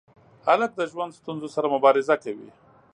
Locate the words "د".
0.75-0.81